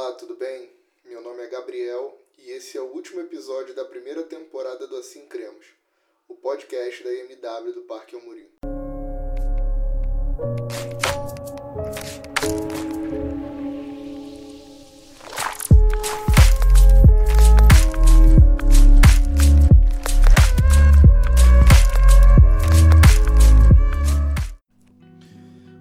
Olá, 0.00 0.12
tudo 0.12 0.36
bem? 0.36 0.70
Meu 1.04 1.20
nome 1.20 1.42
é 1.42 1.48
Gabriel 1.48 2.16
e 2.38 2.52
esse 2.52 2.78
é 2.78 2.80
o 2.80 2.84
último 2.84 3.20
episódio 3.20 3.74
da 3.74 3.84
primeira 3.84 4.22
temporada 4.22 4.86
do 4.86 4.94
Assim 4.94 5.26
Cremos, 5.26 5.66
o 6.28 6.36
podcast 6.36 7.02
da 7.02 7.12
IMW 7.12 7.72
do 7.72 7.82
Parque 7.82 8.14
Almorim. 8.14 8.46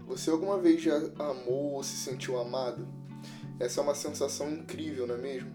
Você 0.07 0.31
alguma 0.31 0.57
vez 0.57 0.81
já 0.81 0.97
amou 1.19 1.73
ou 1.73 1.83
se 1.83 1.95
sentiu 1.97 2.39
amado? 2.39 3.06
Essa 3.59 3.81
é 3.81 3.83
uma 3.83 3.95
sensação 3.95 4.51
incrível, 4.51 5.07
não 5.07 5.15
é 5.15 5.17
mesmo? 5.17 5.51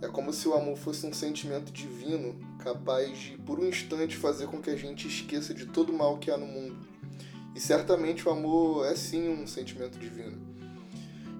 É 0.00 0.08
como 0.08 0.32
se 0.32 0.48
o 0.48 0.54
amor 0.54 0.76
fosse 0.76 1.06
um 1.06 1.12
sentimento 1.12 1.72
divino 1.72 2.38
capaz 2.58 3.18
de, 3.18 3.36
por 3.38 3.60
um 3.60 3.66
instante, 3.66 4.16
fazer 4.16 4.46
com 4.46 4.60
que 4.60 4.70
a 4.70 4.76
gente 4.76 5.06
esqueça 5.06 5.52
de 5.52 5.66
todo 5.66 5.90
o 5.90 5.96
mal 5.96 6.18
que 6.18 6.30
há 6.30 6.38
no 6.38 6.46
mundo. 6.46 6.76
E 7.54 7.60
certamente 7.60 8.26
o 8.26 8.32
amor 8.32 8.86
é 8.86 8.96
sim 8.96 9.28
um 9.28 9.46
sentimento 9.46 9.98
divino. 9.98 10.38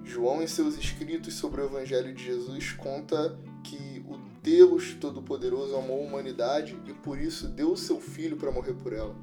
João, 0.03 0.41
em 0.41 0.47
seus 0.47 0.77
escritos 0.77 1.33
sobre 1.33 1.61
o 1.61 1.65
Evangelho 1.65 2.13
de 2.13 2.23
Jesus, 2.23 2.71
conta 2.73 3.37
que 3.63 4.05
o 4.07 4.17
Deus 4.43 4.95
Todo-Poderoso 5.01 5.75
amou 5.75 6.01
a 6.01 6.07
humanidade 6.07 6.77
e 6.85 6.93
por 6.93 7.19
isso 7.19 7.47
deu 7.47 7.71
o 7.71 7.77
seu 7.77 7.99
Filho 7.99 8.37
para 8.37 8.51
morrer 8.51 8.73
por 8.73 8.93
ela. 8.93 9.15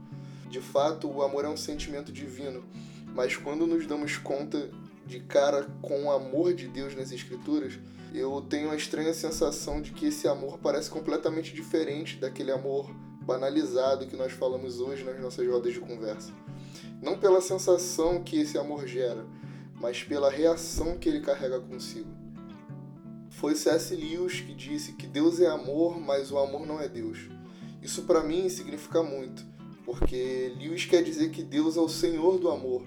De 0.50 0.60
fato, 0.60 1.08
o 1.08 1.22
amor 1.22 1.44
é 1.44 1.48
um 1.48 1.56
sentimento 1.56 2.12
divino 2.12 2.62
mas 3.14 3.36
quando 3.36 3.66
nos 3.66 3.86
damos 3.86 4.16
conta 4.16 4.70
de 5.06 5.20
cara 5.20 5.66
com 5.80 6.04
o 6.04 6.10
amor 6.10 6.54
de 6.54 6.68
Deus 6.68 6.94
nas 6.94 7.12
Escrituras, 7.12 7.78
eu 8.14 8.42
tenho 8.42 8.70
a 8.70 8.76
estranha 8.76 9.14
sensação 9.14 9.80
de 9.80 9.92
que 9.92 10.06
esse 10.06 10.28
amor 10.28 10.58
parece 10.58 10.90
completamente 10.90 11.54
diferente 11.54 12.16
daquele 12.18 12.52
amor 12.52 12.94
banalizado 13.22 14.06
que 14.06 14.16
nós 14.16 14.32
falamos 14.32 14.80
hoje 14.80 15.04
nas 15.04 15.18
nossas 15.20 15.46
rodas 15.48 15.72
de 15.72 15.80
conversa. 15.80 16.32
Não 17.00 17.18
pela 17.18 17.40
sensação 17.40 18.22
que 18.22 18.40
esse 18.40 18.58
amor 18.58 18.86
gera, 18.86 19.24
mas 19.80 20.02
pela 20.02 20.30
reação 20.30 20.98
que 20.98 21.08
ele 21.08 21.20
carrega 21.20 21.58
consigo. 21.60 22.10
Foi 23.30 23.54
C.S. 23.54 23.94
Lewis 23.96 24.40
que 24.40 24.54
disse 24.54 24.92
que 24.92 25.06
Deus 25.06 25.40
é 25.40 25.46
amor, 25.46 25.98
mas 25.98 26.30
o 26.30 26.38
amor 26.38 26.66
não 26.66 26.80
é 26.80 26.88
Deus. 26.88 27.18
Isso 27.80 28.02
para 28.02 28.22
mim 28.22 28.48
significa 28.48 29.02
muito, 29.02 29.44
porque 29.84 30.52
Lewis 30.58 30.84
quer 30.84 31.02
dizer 31.02 31.30
que 31.30 31.42
Deus 31.42 31.76
é 31.76 31.80
o 31.80 31.88
Senhor 31.88 32.38
do 32.38 32.50
amor 32.50 32.84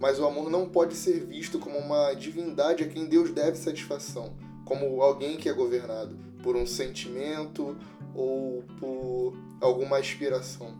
mas 0.00 0.18
o 0.18 0.26
amor 0.26 0.50
não 0.50 0.68
pode 0.68 0.94
ser 0.94 1.24
visto 1.24 1.58
como 1.58 1.78
uma 1.78 2.12
divindade 2.14 2.84
a 2.84 2.88
quem 2.88 3.06
Deus 3.06 3.30
deve 3.30 3.56
satisfação, 3.56 4.34
como 4.64 5.02
alguém 5.02 5.36
que 5.36 5.48
é 5.48 5.52
governado 5.52 6.16
por 6.42 6.56
um 6.56 6.66
sentimento 6.66 7.76
ou 8.14 8.64
por 8.78 9.34
alguma 9.60 9.98
aspiração. 9.98 10.74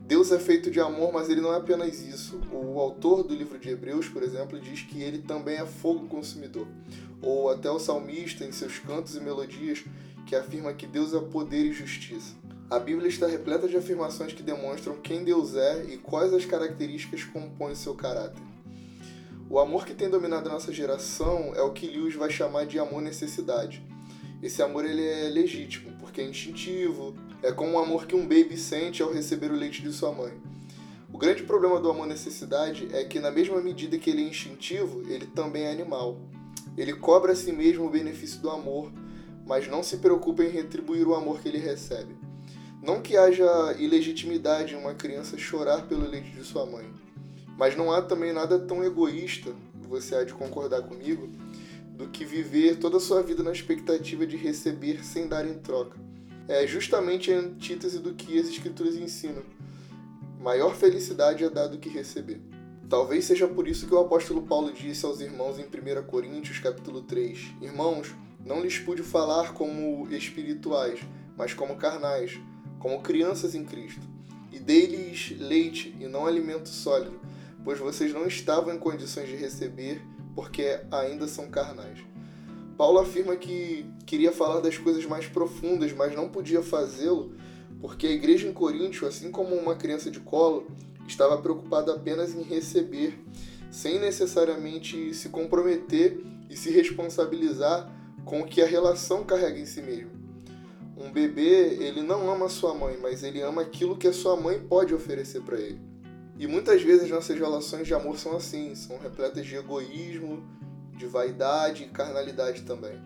Deus 0.00 0.32
é 0.32 0.38
feito 0.38 0.70
de 0.70 0.80
amor, 0.80 1.12
mas 1.12 1.28
ele 1.28 1.42
não 1.42 1.52
é 1.52 1.58
apenas 1.58 2.00
isso. 2.00 2.40
O 2.50 2.80
autor 2.80 3.22
do 3.22 3.34
livro 3.34 3.58
de 3.58 3.68
Hebreus, 3.68 4.08
por 4.08 4.22
exemplo, 4.22 4.58
diz 4.58 4.80
que 4.80 5.02
ele 5.02 5.18
também 5.18 5.58
é 5.58 5.66
fogo 5.66 6.06
consumidor. 6.06 6.66
Ou 7.20 7.50
até 7.50 7.70
o 7.70 7.78
salmista, 7.78 8.42
em 8.42 8.50
seus 8.50 8.78
cantos 8.78 9.16
e 9.16 9.20
melodias, 9.20 9.84
que 10.24 10.34
afirma 10.34 10.72
que 10.72 10.86
Deus 10.86 11.12
é 11.12 11.20
poder 11.20 11.66
e 11.66 11.72
justiça. 11.72 12.34
A 12.70 12.78
Bíblia 12.78 13.08
está 13.08 13.26
repleta 13.26 13.66
de 13.66 13.78
afirmações 13.78 14.34
que 14.34 14.42
demonstram 14.42 14.96
quem 14.96 15.24
Deus 15.24 15.56
é 15.56 15.86
e 15.88 15.96
quais 15.96 16.34
as 16.34 16.44
características 16.44 17.24
que 17.24 17.30
compõem 17.30 17.74
seu 17.74 17.94
caráter. 17.94 18.42
O 19.48 19.58
amor 19.58 19.86
que 19.86 19.94
tem 19.94 20.10
dominado 20.10 20.50
a 20.50 20.52
nossa 20.52 20.70
geração 20.70 21.54
é 21.54 21.62
o 21.62 21.72
que 21.72 21.86
Lewis 21.86 22.14
vai 22.14 22.28
chamar 22.28 22.66
de 22.66 22.78
amor-necessidade. 22.78 23.82
Esse 24.42 24.62
amor 24.62 24.84
ele 24.84 25.02
é 25.02 25.30
legítimo, 25.30 25.96
porque 25.98 26.20
é 26.20 26.28
instintivo, 26.28 27.14
é 27.42 27.50
como 27.50 27.72
o 27.72 27.78
amor 27.78 28.06
que 28.06 28.14
um 28.14 28.28
baby 28.28 28.58
sente 28.58 29.02
ao 29.02 29.10
receber 29.10 29.50
o 29.50 29.56
leite 29.56 29.80
de 29.80 29.90
sua 29.90 30.12
mãe. 30.12 30.34
O 31.10 31.16
grande 31.16 31.44
problema 31.44 31.80
do 31.80 31.90
amor-necessidade 31.90 32.90
é 32.92 33.02
que, 33.02 33.18
na 33.18 33.30
mesma 33.30 33.62
medida 33.62 33.96
que 33.96 34.10
ele 34.10 34.24
é 34.24 34.28
instintivo, 34.28 35.10
ele 35.10 35.24
também 35.24 35.62
é 35.62 35.72
animal. 35.72 36.18
Ele 36.76 36.92
cobra 36.92 37.32
a 37.32 37.34
si 37.34 37.50
mesmo 37.50 37.86
o 37.86 37.90
benefício 37.90 38.42
do 38.42 38.50
amor, 38.50 38.92
mas 39.46 39.66
não 39.66 39.82
se 39.82 39.96
preocupa 39.96 40.44
em 40.44 40.50
retribuir 40.50 41.08
o 41.08 41.14
amor 41.14 41.40
que 41.40 41.48
ele 41.48 41.56
recebe. 41.56 42.27
Não 42.88 43.02
que 43.02 43.18
haja 43.18 43.74
ilegitimidade 43.78 44.72
em 44.72 44.78
uma 44.78 44.94
criança 44.94 45.36
chorar 45.36 45.86
pelo 45.86 46.08
leite 46.08 46.30
de 46.30 46.42
sua 46.42 46.64
mãe, 46.64 46.90
mas 47.54 47.76
não 47.76 47.92
há 47.92 48.00
também 48.00 48.32
nada 48.32 48.58
tão 48.58 48.82
egoísta, 48.82 49.52
você 49.86 50.14
há 50.14 50.24
de 50.24 50.32
concordar 50.32 50.80
comigo, 50.80 51.28
do 51.98 52.08
que 52.08 52.24
viver 52.24 52.78
toda 52.78 52.96
a 52.96 53.00
sua 53.00 53.22
vida 53.22 53.42
na 53.42 53.52
expectativa 53.52 54.26
de 54.26 54.38
receber 54.38 55.04
sem 55.04 55.28
dar 55.28 55.46
em 55.46 55.58
troca. 55.58 56.00
É 56.48 56.66
justamente 56.66 57.30
a 57.30 57.36
antítese 57.36 57.98
do 57.98 58.14
que 58.14 58.38
as 58.38 58.48
escrituras 58.48 58.96
ensinam. 58.96 59.42
Maior 60.40 60.74
felicidade 60.74 61.44
é 61.44 61.50
dar 61.50 61.66
do 61.66 61.76
que 61.76 61.90
receber. 61.90 62.40
Talvez 62.88 63.26
seja 63.26 63.46
por 63.46 63.68
isso 63.68 63.86
que 63.86 63.92
o 63.92 64.00
apóstolo 64.00 64.40
Paulo 64.40 64.72
disse 64.72 65.04
aos 65.04 65.20
irmãos 65.20 65.58
em 65.58 65.64
1 65.64 66.06
Coríntios 66.06 66.58
capítulo 66.58 67.02
3: 67.02 67.52
Irmãos, 67.60 68.14
não 68.42 68.62
lhes 68.62 68.78
pude 68.78 69.02
falar 69.02 69.52
como 69.52 70.08
espirituais, 70.10 71.00
mas 71.36 71.52
como 71.52 71.76
carnais, 71.76 72.40
como 72.78 73.02
crianças 73.02 73.54
em 73.54 73.64
Cristo, 73.64 74.06
e 74.52 74.58
dei-lhes 74.58 75.34
leite 75.38 75.94
e 76.00 76.06
não 76.06 76.26
alimento 76.26 76.68
sólido, 76.68 77.20
pois 77.64 77.78
vocês 77.78 78.12
não 78.12 78.26
estavam 78.26 78.74
em 78.74 78.78
condições 78.78 79.28
de 79.28 79.36
receber, 79.36 80.02
porque 80.34 80.80
ainda 80.90 81.26
são 81.26 81.48
carnais. 81.50 81.98
Paulo 82.76 82.98
afirma 83.00 83.36
que 83.36 83.84
queria 84.06 84.30
falar 84.30 84.60
das 84.60 84.78
coisas 84.78 85.04
mais 85.04 85.26
profundas, 85.26 85.92
mas 85.92 86.14
não 86.14 86.28
podia 86.28 86.62
fazê-lo 86.62 87.34
porque 87.80 88.06
a 88.06 88.10
igreja 88.10 88.46
em 88.46 88.52
Coríntio, 88.52 89.06
assim 89.06 89.30
como 89.30 89.54
uma 89.54 89.76
criança 89.76 90.10
de 90.10 90.20
colo, 90.20 90.66
estava 91.06 91.38
preocupada 91.38 91.94
apenas 91.94 92.34
em 92.34 92.42
receber, 92.42 93.18
sem 93.70 94.00
necessariamente 94.00 95.14
se 95.14 95.28
comprometer 95.28 96.20
e 96.50 96.56
se 96.56 96.70
responsabilizar 96.70 97.92
com 98.24 98.40
o 98.40 98.46
que 98.46 98.60
a 98.60 98.66
relação 98.66 99.24
carrega 99.24 99.58
em 99.58 99.66
si 99.66 99.80
mesmo. 99.80 100.17
Um 101.00 101.12
bebê, 101.12 101.76
ele 101.80 102.02
não 102.02 102.28
ama 102.28 102.48
sua 102.48 102.74
mãe, 102.74 102.98
mas 103.00 103.22
ele 103.22 103.40
ama 103.40 103.62
aquilo 103.62 103.96
que 103.96 104.08
a 104.08 104.12
sua 104.12 104.36
mãe 104.36 104.58
pode 104.58 104.92
oferecer 104.92 105.40
para 105.42 105.56
ele. 105.56 105.80
E 106.36 106.44
muitas 106.48 106.82
vezes 106.82 107.08
nossas 107.08 107.38
relações 107.38 107.86
de 107.86 107.94
amor 107.94 108.18
são 108.18 108.36
assim, 108.36 108.74
são 108.74 108.98
repletas 108.98 109.46
de 109.46 109.54
egoísmo, 109.54 110.42
de 110.96 111.06
vaidade 111.06 111.84
e 111.84 111.88
carnalidade 111.88 112.62
também. 112.62 113.00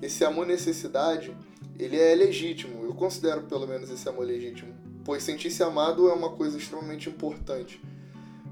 Esse 0.00 0.24
amor 0.24 0.46
necessidade, 0.46 1.36
ele 1.78 1.98
é 1.98 2.14
legítimo, 2.14 2.84
eu 2.84 2.94
considero 2.94 3.42
pelo 3.42 3.66
menos 3.66 3.90
esse 3.90 4.08
amor 4.08 4.24
legítimo, 4.24 4.74
pois 5.04 5.22
sentir-se 5.22 5.62
amado 5.62 6.08
é 6.08 6.12
uma 6.14 6.30
coisa 6.30 6.56
extremamente 6.56 7.10
importante. 7.10 7.82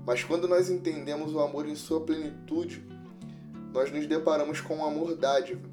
Mas 0.07 0.23
quando 0.23 0.47
nós 0.47 0.69
entendemos 0.69 1.33
o 1.33 1.41
amor 1.41 1.67
em 1.67 1.75
sua 1.75 2.03
plenitude, 2.03 2.85
nós 3.73 3.91
nos 3.91 4.07
deparamos 4.07 4.61
com 4.61 4.79
o 4.79 4.85
amor 4.85 5.17
dádiva, 5.17 5.72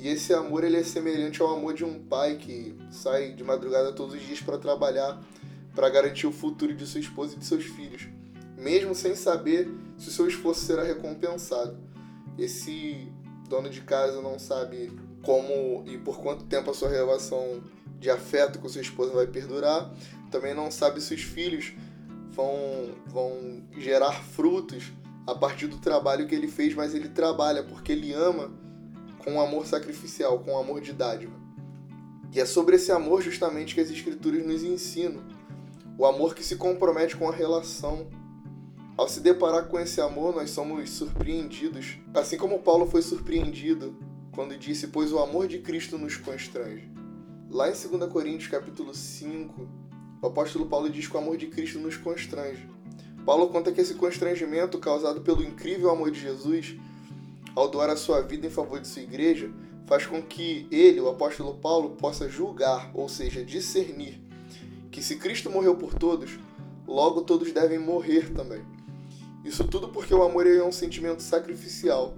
e 0.00 0.08
esse 0.08 0.32
amor 0.32 0.64
ele 0.64 0.78
é 0.78 0.82
semelhante 0.82 1.42
ao 1.42 1.54
amor 1.54 1.74
de 1.74 1.84
um 1.84 1.98
pai 1.98 2.36
que 2.36 2.74
sai 2.90 3.32
de 3.32 3.44
madrugada 3.44 3.92
todos 3.92 4.14
os 4.14 4.22
dias 4.22 4.40
para 4.40 4.56
trabalhar, 4.56 5.22
para 5.74 5.90
garantir 5.90 6.26
o 6.26 6.32
futuro 6.32 6.74
de 6.74 6.86
sua 6.86 7.00
esposa 7.00 7.34
e 7.34 7.38
de 7.38 7.44
seus 7.44 7.66
filhos, 7.66 8.08
mesmo 8.56 8.94
sem 8.94 9.14
saber 9.14 9.70
se 9.98 10.08
o 10.08 10.10
seu 10.10 10.26
esforço 10.26 10.64
será 10.64 10.82
recompensado. 10.82 11.76
Esse 12.38 13.12
dono 13.46 13.68
de 13.68 13.82
casa 13.82 14.22
não 14.22 14.38
sabe 14.38 14.90
como 15.22 15.84
e 15.86 15.98
por 15.98 16.18
quanto 16.18 16.46
tempo 16.46 16.70
a 16.70 16.74
sua 16.74 16.88
relação 16.88 17.62
de 17.98 18.08
afeto 18.08 18.58
com 18.58 18.70
sua 18.70 18.80
esposa 18.80 19.12
vai 19.12 19.26
perdurar, 19.26 19.92
também 20.30 20.54
não 20.54 20.70
sabe 20.70 21.02
se 21.02 21.12
os 21.12 21.20
filhos 21.20 21.74
vão, 22.30 22.94
vão 23.06 23.62
gerar 23.76 24.12
frutos 24.12 24.90
a 25.26 25.34
partir 25.34 25.66
do 25.66 25.76
trabalho 25.76 26.26
que 26.26 26.34
ele 26.34 26.48
fez, 26.48 26.74
mas 26.74 26.94
ele 26.94 27.10
trabalha 27.10 27.62
porque 27.62 27.92
ele 27.92 28.14
ama 28.14 28.50
com 29.24 29.32
um 29.32 29.40
amor 29.40 29.66
sacrificial, 29.66 30.38
com 30.40 30.52
um 30.52 30.58
amor 30.58 30.80
de 30.80 30.92
dádiva. 30.92 31.32
E 32.32 32.40
é 32.40 32.46
sobre 32.46 32.76
esse 32.76 32.92
amor 32.92 33.22
justamente 33.22 33.74
que 33.74 33.80
as 33.80 33.90
Escrituras 33.90 34.46
nos 34.46 34.62
ensinam. 34.62 35.22
O 35.98 36.06
amor 36.06 36.34
que 36.34 36.44
se 36.44 36.56
compromete 36.56 37.16
com 37.16 37.28
a 37.28 37.34
relação. 37.34 38.06
Ao 38.96 39.08
se 39.08 39.20
deparar 39.20 39.66
com 39.66 39.78
esse 39.80 40.00
amor, 40.00 40.34
nós 40.34 40.50
somos 40.50 40.90
surpreendidos, 40.90 41.98
assim 42.14 42.36
como 42.36 42.58
Paulo 42.60 42.86
foi 42.86 43.02
surpreendido 43.02 43.96
quando 44.32 44.56
disse: 44.56 44.88
Pois 44.88 45.12
o 45.12 45.18
amor 45.18 45.48
de 45.48 45.58
Cristo 45.58 45.98
nos 45.98 46.16
constrange. 46.16 46.90
Lá 47.50 47.68
em 47.68 47.72
2 47.72 48.10
Coríntios 48.10 48.50
capítulo 48.50 48.94
5, 48.94 49.68
o 50.22 50.26
apóstolo 50.26 50.66
Paulo 50.66 50.88
diz 50.88 51.08
que 51.08 51.16
o 51.16 51.18
amor 51.18 51.36
de 51.36 51.46
Cristo 51.46 51.78
nos 51.78 51.96
constrange. 51.96 52.68
Paulo 53.24 53.48
conta 53.48 53.72
que 53.72 53.80
esse 53.80 53.94
constrangimento 53.94 54.78
causado 54.78 55.20
pelo 55.22 55.42
incrível 55.42 55.90
amor 55.90 56.10
de 56.10 56.20
Jesus 56.20 56.76
ao 57.54 57.68
doar 57.68 57.90
a 57.90 57.96
sua 57.96 58.20
vida 58.20 58.46
em 58.46 58.50
favor 58.50 58.80
de 58.80 58.88
sua 58.88 59.02
igreja, 59.02 59.50
faz 59.86 60.06
com 60.06 60.22
que 60.22 60.68
ele, 60.70 61.00
o 61.00 61.08
apóstolo 61.08 61.54
Paulo, 61.54 61.90
possa 61.96 62.28
julgar, 62.28 62.90
ou 62.94 63.08
seja, 63.08 63.44
discernir, 63.44 64.20
que 64.90 65.02
se 65.02 65.16
Cristo 65.16 65.50
morreu 65.50 65.74
por 65.74 65.94
todos, 65.94 66.38
logo 66.86 67.22
todos 67.22 67.52
devem 67.52 67.78
morrer 67.78 68.32
também. 68.32 68.64
Isso 69.44 69.64
tudo 69.64 69.88
porque 69.88 70.14
o 70.14 70.22
amor 70.22 70.46
é 70.46 70.62
um 70.62 70.72
sentimento 70.72 71.22
sacrificial. 71.22 72.14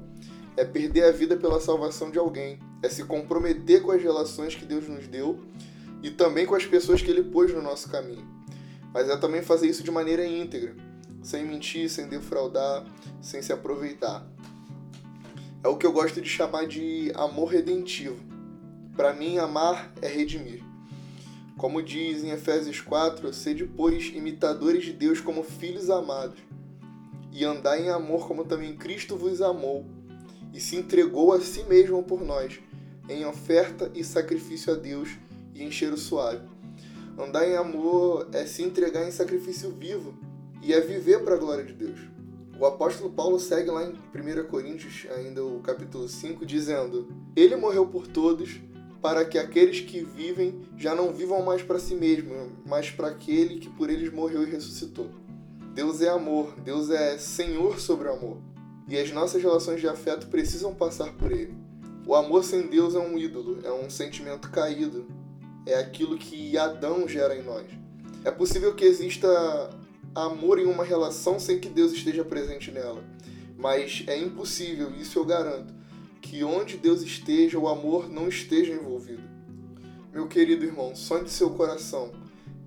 é 0.54 0.64
perder 0.64 1.04
a 1.04 1.10
vida 1.10 1.34
pela 1.34 1.60
salvação 1.60 2.10
de 2.10 2.18
alguém, 2.18 2.58
é 2.82 2.88
se 2.88 3.04
comprometer 3.04 3.80
com 3.80 3.90
as 3.90 4.02
relações 4.02 4.54
que 4.54 4.66
Deus 4.66 4.86
nos 4.86 5.06
deu 5.08 5.40
e 6.02 6.10
também 6.10 6.44
com 6.44 6.54
as 6.54 6.66
pessoas 6.66 7.00
que 7.00 7.10
Ele 7.10 7.22
pôs 7.22 7.52
no 7.54 7.62
nosso 7.62 7.88
caminho. 7.88 8.26
Mas 8.92 9.08
é 9.08 9.16
também 9.16 9.40
fazer 9.40 9.66
isso 9.66 9.82
de 9.82 9.90
maneira 9.90 10.26
íntegra, 10.26 10.76
sem 11.22 11.46
mentir, 11.46 11.88
sem 11.88 12.06
defraudar, 12.06 12.84
sem 13.22 13.40
se 13.40 13.52
aproveitar. 13.52 14.26
É 15.64 15.68
o 15.68 15.76
que 15.76 15.86
eu 15.86 15.92
gosto 15.92 16.20
de 16.20 16.28
chamar 16.28 16.66
de 16.66 17.12
amor 17.14 17.46
redentivo. 17.46 18.18
Para 18.96 19.12
mim, 19.12 19.38
amar 19.38 19.92
é 20.02 20.08
redimir. 20.08 20.60
Como 21.56 21.80
diz 21.80 22.24
em 22.24 22.30
Efésios 22.30 22.80
4, 22.80 23.32
sede, 23.32 23.64
pois, 23.64 24.06
imitadores 24.06 24.84
de 24.84 24.92
Deus 24.92 25.20
como 25.20 25.44
filhos 25.44 25.88
amados, 25.88 26.40
e 27.30 27.44
andai 27.44 27.86
em 27.86 27.90
amor 27.90 28.26
como 28.26 28.44
também 28.44 28.76
Cristo 28.76 29.16
vos 29.16 29.40
amou, 29.40 29.86
e 30.52 30.58
se 30.58 30.74
entregou 30.74 31.32
a 31.32 31.40
si 31.40 31.62
mesmo 31.62 32.02
por 32.02 32.24
nós, 32.24 32.58
em 33.08 33.24
oferta 33.24 33.88
e 33.94 34.02
sacrifício 34.02 34.72
a 34.72 34.76
Deus 34.76 35.10
e 35.54 35.62
em 35.62 35.70
cheiro 35.70 35.96
suave. 35.96 36.44
Andar 37.16 37.46
em 37.46 37.54
amor 37.54 38.28
é 38.32 38.46
se 38.46 38.64
entregar 38.64 39.06
em 39.06 39.12
sacrifício 39.12 39.70
vivo 39.70 40.12
e 40.60 40.72
é 40.72 40.80
viver 40.80 41.22
para 41.22 41.36
a 41.36 41.38
glória 41.38 41.64
de 41.64 41.72
Deus. 41.72 42.00
O 42.62 42.66
apóstolo 42.66 43.10
Paulo 43.10 43.40
segue 43.40 43.72
lá 43.72 43.82
em 43.82 43.90
1 43.90 44.46
Coríntios, 44.46 45.04
ainda 45.16 45.44
o 45.44 45.58
capítulo 45.58 46.08
5, 46.08 46.46
dizendo: 46.46 47.08
Ele 47.34 47.56
morreu 47.56 47.84
por 47.88 48.06
todos, 48.06 48.60
para 49.00 49.24
que 49.24 49.36
aqueles 49.36 49.80
que 49.80 50.04
vivem 50.04 50.60
já 50.76 50.94
não 50.94 51.12
vivam 51.12 51.42
mais 51.42 51.60
para 51.60 51.80
si 51.80 51.96
mesmos, 51.96 52.52
mas 52.64 52.88
para 52.88 53.08
aquele 53.08 53.58
que 53.58 53.68
por 53.68 53.90
eles 53.90 54.12
morreu 54.12 54.44
e 54.44 54.50
ressuscitou. 54.52 55.10
Deus 55.74 56.00
é 56.02 56.08
amor, 56.08 56.54
Deus 56.60 56.88
é 56.88 57.18
Senhor 57.18 57.80
sobre 57.80 58.06
o 58.06 58.12
amor. 58.12 58.36
E 58.86 58.96
as 58.96 59.10
nossas 59.10 59.42
relações 59.42 59.80
de 59.80 59.88
afeto 59.88 60.28
precisam 60.28 60.72
passar 60.72 61.12
por 61.14 61.32
ele. 61.32 61.56
O 62.06 62.14
amor 62.14 62.44
sem 62.44 62.68
Deus 62.68 62.94
é 62.94 63.00
um 63.00 63.18
ídolo, 63.18 63.58
é 63.64 63.72
um 63.72 63.90
sentimento 63.90 64.48
caído, 64.52 65.08
é 65.66 65.74
aquilo 65.74 66.16
que 66.16 66.56
Adão 66.56 67.08
gera 67.08 67.36
em 67.36 67.42
nós. 67.42 67.66
É 68.24 68.30
possível 68.30 68.72
que 68.72 68.84
exista 68.84 69.81
amor 70.14 70.58
em 70.58 70.66
uma 70.66 70.84
relação 70.84 71.38
sem 71.38 71.58
que 71.58 71.68
Deus 71.68 71.92
esteja 71.92 72.24
presente 72.24 72.70
nela, 72.70 73.02
mas 73.56 74.04
é 74.06 74.18
impossível, 74.18 74.92
isso 74.94 75.18
eu 75.18 75.24
garanto, 75.24 75.72
que 76.20 76.44
onde 76.44 76.76
Deus 76.76 77.02
esteja, 77.02 77.58
o 77.58 77.68
amor 77.68 78.08
não 78.08 78.28
esteja 78.28 78.72
envolvido. 78.72 79.22
Meu 80.12 80.28
querido 80.28 80.64
irmão, 80.64 80.94
sonhe 80.94 81.28
seu 81.28 81.50
coração. 81.50 82.12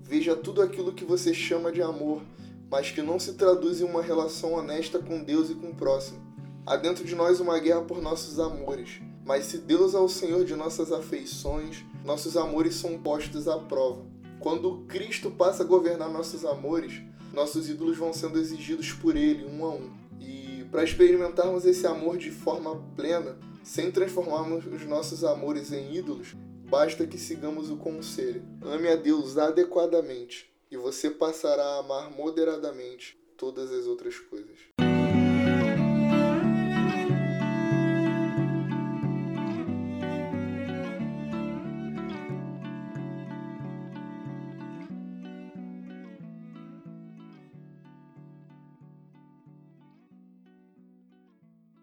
Veja 0.02 0.34
tudo 0.34 0.60
aquilo 0.60 0.92
que 0.92 1.04
você 1.04 1.32
chama 1.32 1.70
de 1.70 1.80
amor, 1.80 2.22
mas 2.68 2.90
que 2.90 3.02
não 3.02 3.18
se 3.18 3.34
traduz 3.34 3.80
em 3.80 3.84
uma 3.84 4.02
relação 4.02 4.54
honesta 4.54 4.98
com 4.98 5.22
Deus 5.22 5.50
e 5.50 5.54
com 5.54 5.70
o 5.70 5.74
próximo. 5.74 6.20
Há 6.66 6.76
dentro 6.76 7.04
de 7.04 7.14
nós 7.14 7.38
uma 7.38 7.58
guerra 7.60 7.82
por 7.82 8.02
nossos 8.02 8.40
amores, 8.40 9.00
mas 9.24 9.46
se 9.46 9.58
Deus 9.58 9.94
é 9.94 9.98
o 9.98 10.08
Senhor 10.08 10.44
de 10.44 10.56
nossas 10.56 10.90
afeições, 10.90 11.84
nossos 12.04 12.36
amores 12.36 12.74
são 12.74 12.98
postos 12.98 13.46
à 13.46 13.56
prova. 13.58 14.04
Quando 14.40 14.84
Cristo 14.88 15.30
passa 15.30 15.62
a 15.62 15.66
governar 15.66 16.10
nossos 16.10 16.44
amores, 16.44 17.00
nossos 17.36 17.68
ídolos 17.68 17.98
vão 17.98 18.14
sendo 18.14 18.38
exigidos 18.38 18.92
por 18.92 19.14
Ele, 19.14 19.44
um 19.44 19.64
a 19.66 19.74
um. 19.74 19.90
E 20.18 20.64
para 20.72 20.82
experimentarmos 20.82 21.66
esse 21.66 21.86
amor 21.86 22.16
de 22.16 22.30
forma 22.30 22.82
plena, 22.96 23.38
sem 23.62 23.92
transformarmos 23.92 24.64
os 24.64 24.86
nossos 24.86 25.22
amores 25.22 25.70
em 25.70 25.94
ídolos, 25.94 26.34
basta 26.68 27.06
que 27.06 27.18
sigamos 27.18 27.70
o 27.70 27.76
conselho: 27.76 28.42
ame 28.62 28.88
a 28.88 28.96
Deus 28.96 29.36
adequadamente, 29.36 30.50
e 30.70 30.78
você 30.78 31.10
passará 31.10 31.62
a 31.62 31.78
amar 31.80 32.10
moderadamente 32.10 33.18
todas 33.36 33.70
as 33.70 33.86
outras 33.86 34.18
coisas. 34.18 34.85